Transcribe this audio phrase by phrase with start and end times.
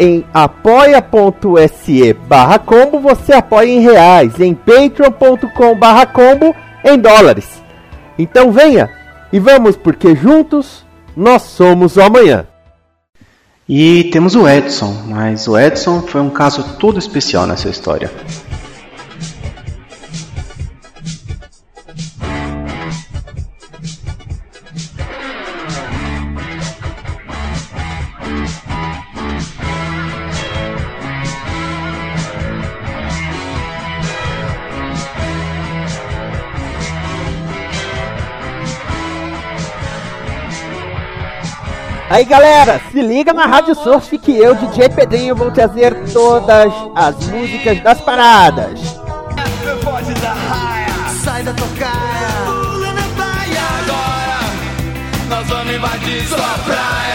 [0.00, 7.62] Em apoia.se barra combo você apoia em reais, em patreon.com barra combo em dólares.
[8.18, 8.88] Então venha
[9.32, 10.84] e vamos porque juntos
[11.16, 12.46] nós somos o amanhã.
[13.68, 18.10] E temos o Edson, mas o Edson foi um caso todo especial nessa história.
[42.10, 47.16] Aí galera, se liga na Rádio Surf que eu, DJ Pedrinho, vou trazer todas as
[47.26, 48.80] músicas das paradas.
[49.84, 51.92] Pode dar raia, sai da tocaia,
[52.46, 54.40] pula na praia agora.
[55.28, 57.07] Nós vamos invadir sua praia.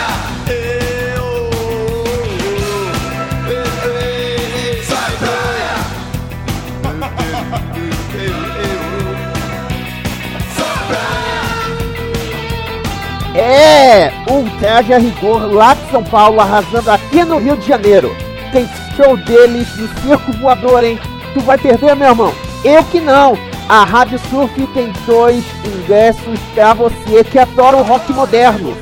[14.73, 18.15] Traje a rigor lá de São Paulo arrasando aqui no Rio de Janeiro.
[18.51, 20.99] Tem show deles no Circo Voador, hein?
[21.35, 22.33] Tu vai perder, meu irmão?
[22.65, 23.37] Eu que não.
[23.69, 28.75] A Rádio Surf tem dois ingressos pra você que adora o rock moderno.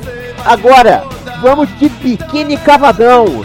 [0.46, 1.04] Agora,
[1.42, 3.44] vamos de biquíni cavadão.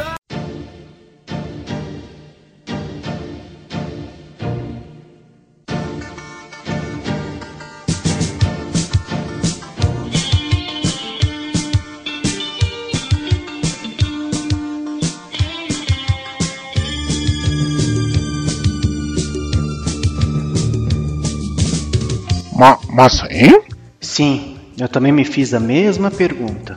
[22.97, 23.61] Mas hein?
[24.01, 26.75] Sim, eu também me fiz a mesma pergunta.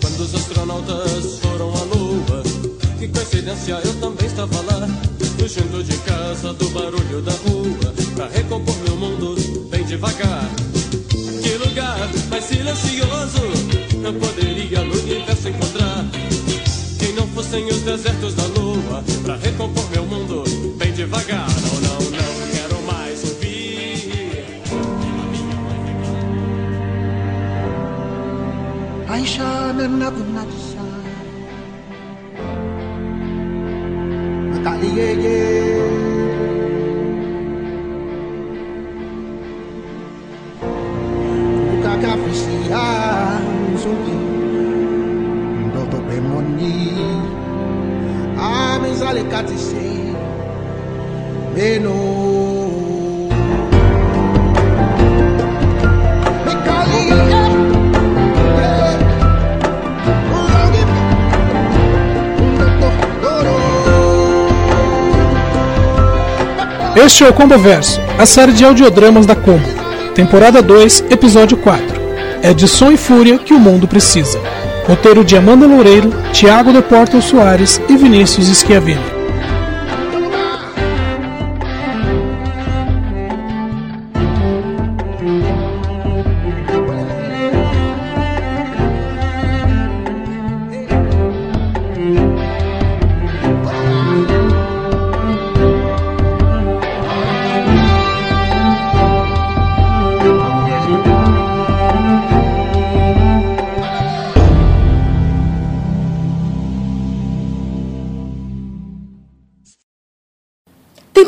[0.00, 2.42] Quando os astronautas foram à lua,
[2.98, 4.88] que coincidência, eu também estava lá.
[5.38, 7.81] Fugindo de casa do barulho da rua,
[29.22, 30.42] Aisha na na Beno.
[67.04, 69.66] Este é o Combo Verso, a série de audiodramas da Combo.
[70.14, 71.84] Temporada 2, episódio 4.
[72.40, 74.40] É de som e fúria que o mundo precisa.
[74.86, 79.11] Roteiro de Amanda Loureiro, Thiago de Porto Soares e Vinícius Schiavini.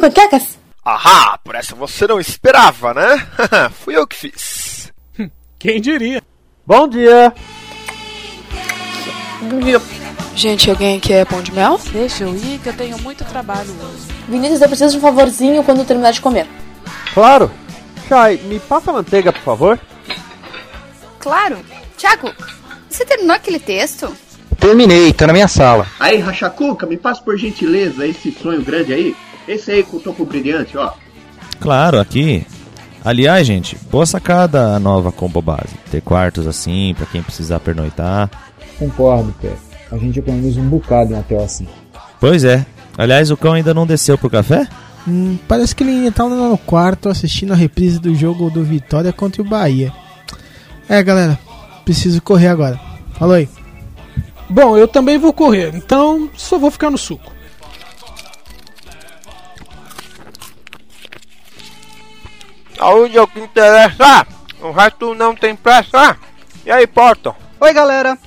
[0.05, 0.59] Panquecas?
[0.85, 3.27] Ahá, por essa você não esperava, né?
[3.83, 4.93] Fui eu que fiz.
[5.59, 6.23] Quem diria?
[6.67, 7.33] Bom dia!
[10.37, 11.81] Gente, alguém quer pão de mel?
[11.91, 14.15] Deixa eu ir que eu tenho muito trabalho hoje.
[14.29, 16.47] Vinícius, eu preciso de um favorzinho quando terminar de comer.
[17.15, 17.51] Claro.
[18.09, 19.81] Chay, me passa a manteiga, por favor.
[21.19, 21.59] Claro.
[21.97, 22.31] Tiago,
[22.91, 24.15] você terminou aquele texto?
[24.59, 25.87] Terminei, tá na minha sala.
[25.99, 29.17] Aí, Rachacuca, me passa por gentileza esse sonho grande aí.
[29.47, 30.93] Esse aí com o topo brilhante, ó.
[31.61, 32.47] Claro, aqui.
[33.05, 35.75] Aliás, gente, boa sacada a nova combo base.
[35.91, 38.31] Ter quartos assim, pra quem precisar pernoitar.
[38.79, 39.53] Concordo, Pé.
[39.93, 41.69] A gente economiza um bocado em hotel assim.
[42.19, 42.65] Pois é.
[42.97, 44.67] Aliás, o cão ainda não desceu pro café?
[45.07, 49.13] Hum, parece que ele tá lá no quarto assistindo a reprise do jogo do Vitória
[49.13, 49.93] contra o Bahia.
[50.89, 51.39] É, galera,
[51.85, 52.81] preciso correr agora.
[53.13, 53.49] Falou aí.
[54.49, 57.34] Bom, eu também vou correr, então só vou ficar no suco.
[62.85, 64.27] Saúde é o que interessa.
[64.61, 66.19] O resto não tem pressa.
[66.67, 67.35] E aí, Porto?
[67.59, 68.19] Oi, galera.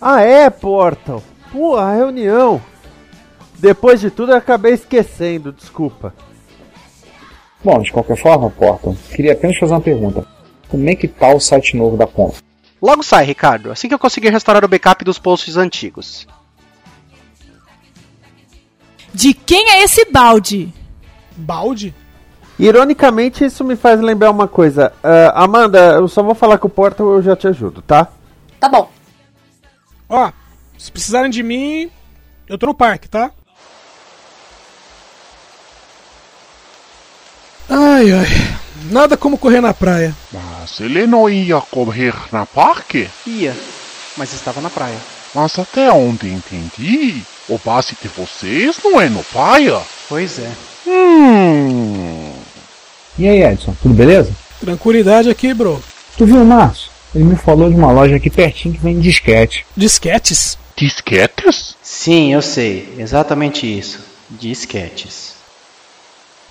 [0.00, 1.22] Ah, é, Portal.
[1.52, 2.58] Pô, a reunião.
[3.58, 6.14] Depois de tudo, eu acabei esquecendo, desculpa.
[7.62, 10.26] Bom, de qualquer forma, Portal, queria apenas fazer uma pergunta.
[10.70, 12.38] Como é que tá o site novo da Conta?
[12.80, 16.26] Logo sai, Ricardo, assim que eu conseguir restaurar o backup dos posts antigos.
[19.12, 20.72] De quem é esse balde?
[21.36, 21.94] Balde?
[22.58, 24.92] Ironicamente, isso me faz lembrar uma coisa.
[25.02, 28.08] Uh, Amanda, eu só vou falar com o Portal eu já te ajudo, tá?
[28.58, 28.90] Tá bom.
[30.08, 30.32] Ó,
[30.76, 31.90] se precisarem de mim,
[32.48, 33.30] eu tô no parque, tá?
[37.68, 38.26] Ai, ai.
[38.90, 40.14] Nada como correr na praia.
[40.32, 43.08] Mas ele não ia correr na parque?
[43.26, 43.54] Ia,
[44.16, 44.96] mas estava na praia.
[45.34, 49.80] Mas até onde entendi, o base de vocês não é no praia?
[50.08, 50.50] Pois é.
[50.86, 52.17] Hum.
[53.18, 54.30] E aí, Edson, tudo beleza?
[54.60, 55.82] Tranquilidade aqui, bro.
[56.16, 56.90] Tu viu o Márcio?
[57.14, 59.66] Ele me falou de uma loja aqui pertinho que vende disquete.
[59.76, 60.56] Disquetes?
[60.76, 61.74] Disquetes?
[61.82, 62.94] Sim, eu sei.
[62.98, 64.00] Exatamente isso.
[64.30, 65.34] Disquetes.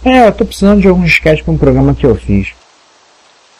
[0.04, 2.50] É, eu tô precisando de alguns disquetes para um programa que eu fiz.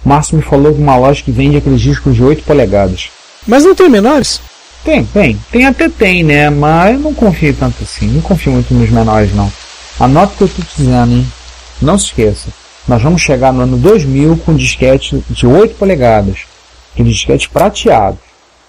[0.04, 3.10] O Márcio me falou de uma loja que vende aqueles discos de 8 polegadas.
[3.48, 4.42] Mas não tem menores?
[4.84, 5.40] Tem, tem.
[5.52, 6.50] Tem até tem, né?
[6.50, 8.08] Mas eu não confio tanto assim.
[8.08, 9.52] Não confio muito nos menores, não.
[10.00, 11.28] Anota o que eu tô dizendo, hein?
[11.82, 12.50] Não se esqueça.
[12.88, 16.46] Nós vamos chegar no ano 2000 com disquete de 8 polegadas.
[16.94, 18.18] Aquele disquete prateado.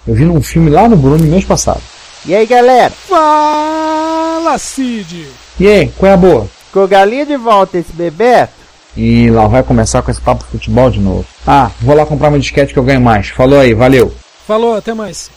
[0.06, 1.80] Eu vi num filme lá no Bruno mês passado.
[2.26, 2.90] E aí, galera?
[2.90, 5.28] Fala, Cid!
[5.60, 6.48] E aí, qual é a boa?
[6.72, 8.48] Com galinha de volta esse bebê?
[8.96, 11.24] E lá vai começar com esse papo de futebol de novo.
[11.46, 13.28] Ah, vou lá comprar uma disquete que eu ganho mais.
[13.28, 14.12] Falou aí, valeu.
[14.46, 15.30] Falou, até mais.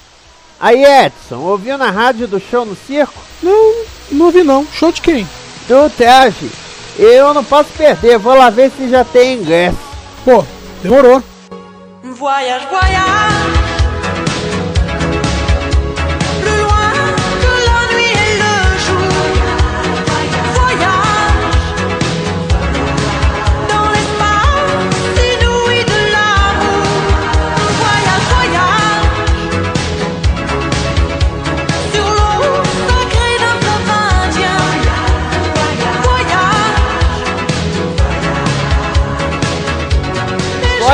[0.59, 3.21] Aí, Edson, ouviu na rádio do show no circo?
[3.43, 3.75] Não,
[4.11, 4.65] não ouvi não.
[4.73, 5.27] Show de quem?
[5.67, 6.49] Do Tage.
[6.97, 9.77] Eu não posso perder, vou lá ver se já tem ingresso.
[10.23, 10.43] Pô,
[10.83, 11.23] demorou.
[12.03, 13.70] Voyage, voyage.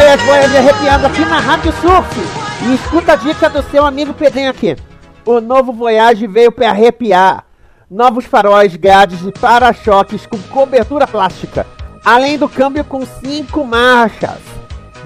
[0.07, 2.15] Voyage, Voyage arrepiando aqui na Rádio Surf.
[2.63, 4.77] E escuta a dica do seu amigo Pedrinho aqui.
[5.25, 7.43] O novo Voyage veio para arrepiar.
[7.91, 11.67] Novos faróis, grades e para-choques com cobertura plástica.
[12.05, 14.39] Além do câmbio com 5 marchas.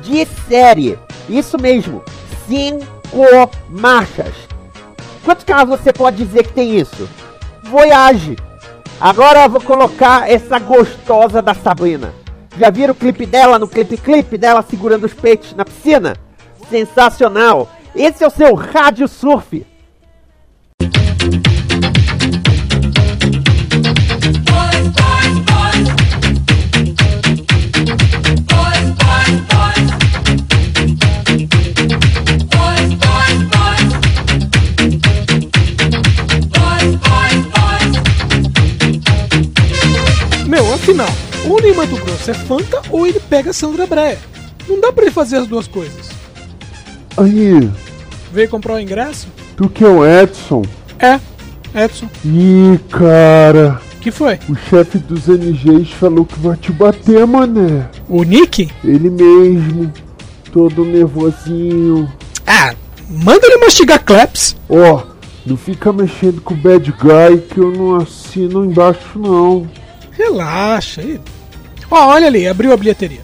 [0.04, 1.00] De série.
[1.28, 2.04] Isso mesmo.
[2.48, 2.86] 5
[3.70, 4.36] marchas.
[5.26, 7.10] Quantos carros você pode dizer que tem isso?
[7.64, 8.38] Voyage.
[9.00, 12.21] Agora eu vou colocar essa gostosa da Sabrina.
[12.58, 16.16] Já viram o clipe dela no clipe clipe dela segurando os peitos na piscina?
[16.70, 17.70] Sensacional!
[17.96, 19.66] Esse é o seu Rádio Surf.
[40.48, 41.08] Meu, afinal,
[41.52, 44.18] ou o Ney Mato Grosso é Fanta ou ele pega Sandra Breia.
[44.70, 46.10] Não dá pra ele fazer as duas coisas.
[47.18, 47.70] Aí,
[48.32, 49.28] Veio comprar o ingresso?
[49.58, 50.62] tu que é o Edson?
[50.98, 51.20] É,
[51.84, 52.08] Edson.
[52.24, 53.82] Ih, cara.
[54.00, 54.40] Que foi?
[54.50, 57.90] O chefe dos NGs falou que vai te bater, mané.
[58.08, 58.70] O Nick?
[58.84, 59.92] Ele mesmo.
[60.54, 62.12] Todo nervosinho.
[62.48, 62.74] Ah,
[63.10, 64.56] manda ele mastigar claps.
[64.70, 65.04] Ó,
[65.46, 69.70] não fica mexendo com o bad guy que eu não assino embaixo não.
[70.12, 71.20] Relaxa aí.
[71.92, 73.20] Ó, olha ali, abriu a bilheteria.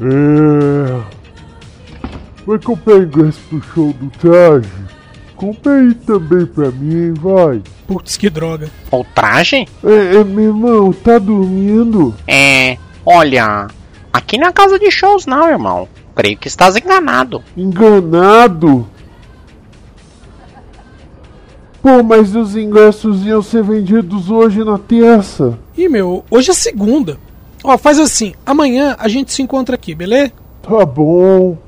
[0.00, 1.00] É.
[2.44, 4.68] vai comprar ingresso pro show do traje?
[5.36, 7.62] Compre aí também pra mim, vai.
[7.86, 8.68] Putz, que droga.
[8.90, 9.64] O traje?
[9.84, 12.14] É, é, meu irmão, tá dormindo?
[12.26, 12.76] É.
[13.06, 13.68] Olha,
[14.12, 15.88] aqui não é casa de shows, não, irmão.
[16.16, 17.42] Creio que estás enganado.
[17.56, 18.88] Enganado?
[21.82, 25.58] Pô, mas os ingressos iam ser vendidos hoje na terça.
[25.76, 27.18] Ih, meu, hoje é segunda.
[27.64, 30.30] Ó, faz assim, amanhã a gente se encontra aqui, beleza?
[30.62, 31.58] Tá bom.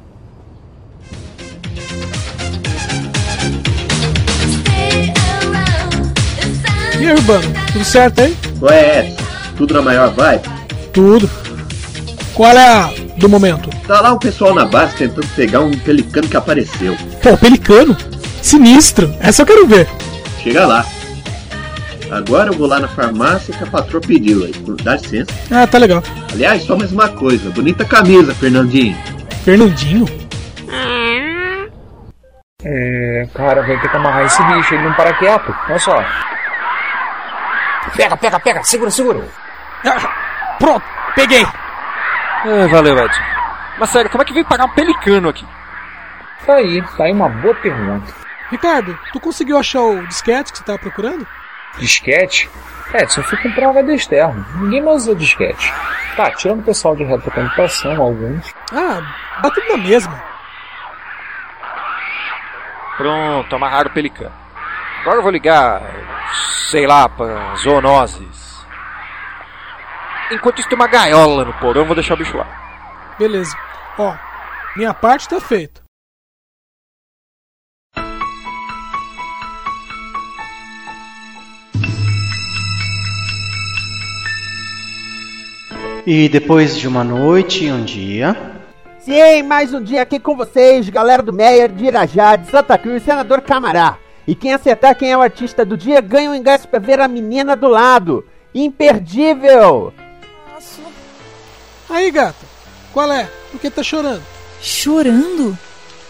[7.00, 8.36] E aí, Urbano, tudo certo aí?
[8.62, 9.22] Ué, Edson,
[9.56, 10.48] tudo na maior vibe?
[10.92, 11.28] Tudo.
[12.34, 13.68] Qual é a do momento?
[13.84, 16.96] Tá lá o pessoal na base tentando pegar um pelicano que apareceu.
[17.20, 17.96] Pô, pelicano?
[18.44, 19.10] Sinistro.
[19.20, 19.88] Essa eu quero ver.
[20.42, 20.84] Chega lá.
[22.10, 24.52] Agora eu vou lá na farmácia que a patroa pediu aí.
[24.82, 25.32] Dá licença.
[25.50, 26.02] Ah, tá legal.
[26.30, 27.48] Aliás, só mais uma coisa.
[27.50, 28.94] Bonita camisa, Fernandinho.
[29.46, 30.04] Fernandinho?
[32.62, 35.56] É, cara, vai ter que amarrar esse bicho, ele não para quieto.
[35.66, 36.04] Olha só.
[37.96, 39.24] Pega, pega, pega, segura, segura.
[39.86, 40.84] Ah, pronto,
[41.14, 41.46] peguei.
[42.44, 43.22] É, valeu, Edson.
[43.78, 45.46] Mas sério, como é que veio parar um pelicano aqui?
[46.44, 48.23] Tá aí, tá aí uma boa pergunta.
[48.54, 51.26] Ricardo, tu conseguiu achar o disquete que você tava procurando?
[51.76, 52.48] Disquete?
[52.92, 54.46] É, só fui comprar um HD externo.
[54.60, 55.72] Ninguém mais usa disquete.
[56.14, 58.54] Tá, tirando o pessoal de retrocomputação, alguns.
[58.72, 59.02] Ah,
[59.42, 60.22] dá tudo na mesma.
[62.96, 64.32] Pronto, amarraram o pelicano.
[65.00, 65.82] Agora eu vou ligar,
[66.70, 68.64] sei lá, pra zoonoses.
[70.30, 72.46] Enquanto isso tem uma gaiola no porão, eu vou deixar o bicho lá.
[73.18, 73.56] Beleza.
[73.98, 74.14] Ó,
[74.76, 75.83] minha parte tá feita.
[86.06, 88.36] E depois de uma noite e um dia.
[89.00, 93.02] Sim, mais um dia aqui com vocês, galera do Meyer, de Irajá, de Santa Cruz,
[93.02, 93.96] senador Camará.
[94.26, 97.08] E quem acertar quem é o artista do dia ganha um ingresso pra ver a
[97.08, 98.22] menina do lado.
[98.54, 99.94] Imperdível!
[100.52, 100.82] Nossa.
[101.88, 102.46] Aí, gata,
[102.92, 103.26] qual é?
[103.50, 104.22] Por que tá chorando?
[104.60, 105.58] Chorando?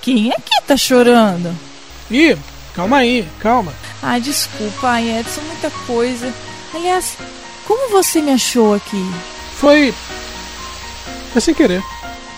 [0.02, 1.56] Quem é que tá chorando?
[2.10, 2.36] Ih,
[2.74, 3.72] calma aí, calma.
[4.02, 6.32] Ah, desculpa, ai, Edson, muita coisa.
[6.74, 7.16] Aliás,
[7.64, 9.33] como você me achou aqui?
[9.64, 9.94] Foi.
[11.32, 11.82] Foi sem querer.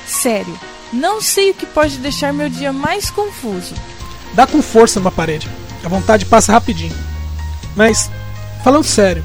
[0.07, 0.59] Sério,
[0.93, 3.75] não sei o que pode deixar meu dia mais confuso.
[4.35, 5.49] Dá com força numa parede.
[5.85, 6.95] A vontade passa rapidinho.
[7.75, 8.09] Mas,
[8.63, 9.25] falando sério,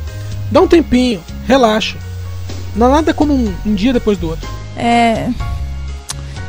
[0.51, 1.95] dá um tempinho, relaxa.
[2.75, 4.49] Não há nada como um, um dia depois do outro.
[4.75, 5.29] É.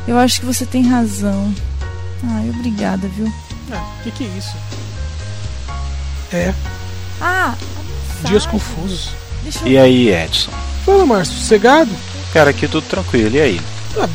[0.09, 1.55] Eu acho que você tem razão.
[2.25, 3.31] Ai, obrigada, viu?
[3.71, 4.57] Ah, o que, que é isso?
[6.33, 6.55] É,
[7.21, 7.55] Ah,
[8.25, 9.11] dias confusos.
[9.43, 10.51] deixa eu E aí, Edson?
[10.85, 11.91] Fala, Márcio, sossegado?
[12.33, 13.61] Cara, aqui tudo tranquilo, e aí?
[13.99, 14.09] Ah,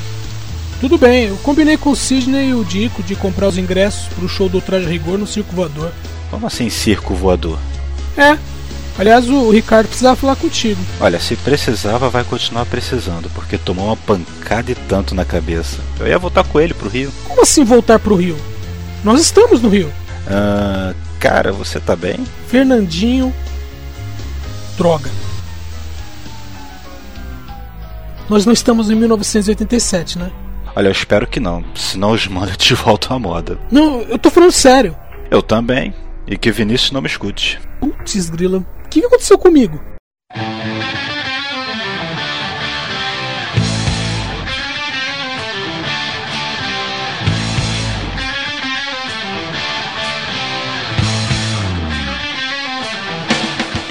[0.80, 4.28] tudo bem, eu combinei com o Sidney e o Dico de comprar os ingressos pro
[4.28, 5.92] show do Traje Rigor no Circo Voador.
[6.30, 7.58] Como assim circo voador?
[8.18, 8.38] É.
[9.00, 10.82] Aliás, o Ricardo precisava falar contigo.
[11.00, 15.78] Olha, se precisava, vai continuar precisando, porque tomou uma pancada e tanto na cabeça.
[16.00, 17.14] Eu ia voltar com ele pro Rio.
[17.28, 18.36] Como assim voltar pro Rio?
[19.04, 19.92] Nós estamos no Rio.
[20.28, 22.18] Ah, cara, você tá bem?
[22.48, 23.34] Fernandinho.
[24.76, 25.10] Droga.
[28.30, 30.32] Nós não estamos em 1987, né?
[30.76, 33.58] Olha, eu espero que não, senão os mando de volta à moda.
[33.72, 34.96] Não, eu tô falando sério.
[35.32, 35.94] Eu também.
[36.28, 37.60] E que Vinícius não me escute.
[37.80, 38.60] Putz, grila.
[38.60, 39.82] O que que aconteceu comigo?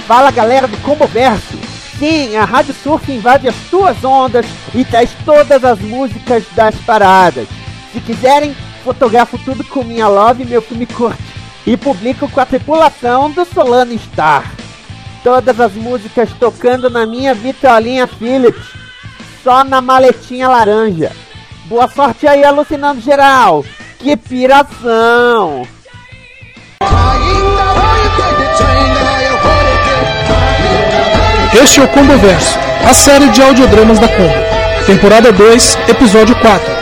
[0.06, 1.65] Fala galera do Combo Verso!
[1.98, 7.48] Sim, a Rádio Surf invade as suas ondas e traz todas as músicas das paradas.
[7.92, 11.22] Se quiserem, fotografo tudo com minha love e meu filme curte.
[11.66, 14.52] E publico com a tripulação do Solano Star.
[15.24, 18.66] Todas as músicas tocando na minha vitrolinha Philips.
[19.42, 21.12] Só na maletinha laranja.
[21.64, 23.64] Boa sorte aí, alucinando geral!
[23.98, 25.75] Que piração!
[31.62, 34.34] Este é o Combo Verso, a série de audiodramas da Combo.
[34.84, 36.72] Temporada 2, episódio 4.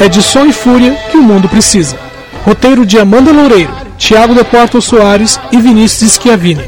[0.00, 1.98] É de som e fúria que o mundo precisa.
[2.42, 6.64] Roteiro de Amanda Loureiro, Thiago de Porto Soares e Vinícius Schiavini.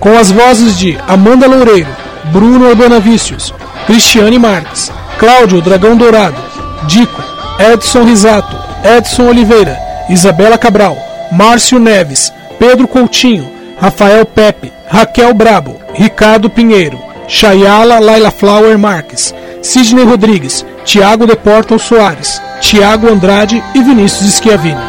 [0.00, 1.90] Com as vozes de Amanda Loureiro,
[2.32, 3.52] Bruno Urbanavicius,
[3.86, 6.36] Cristiane Marques, Cláudio Dragão Dourado,
[6.84, 7.22] Dico,
[7.58, 8.56] Edson Risato,
[8.96, 10.96] Edson Oliveira, Isabela Cabral,
[11.30, 20.04] Márcio Neves, Pedro Coutinho, Rafael Pepe, Raquel Brabo, Ricardo Pinheiro, Chayala Laila Flower Marques, Sidney
[20.04, 24.80] Rodrigues, Tiago de Portal Soares, Tiago Andrade e Vinícius Schiavini.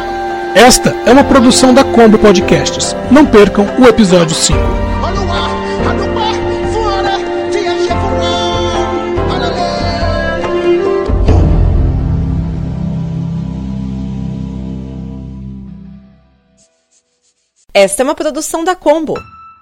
[0.54, 2.94] Esta é uma produção da Combo Podcasts.
[3.10, 4.58] Não percam o episódio 5.
[17.72, 19.14] Esta é uma produção da Combo.